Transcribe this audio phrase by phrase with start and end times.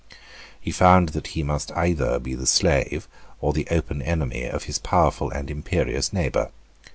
[0.59, 3.07] He found that he must be either the slave
[3.39, 6.49] or the open enemy of his powerful and imperious neighbour.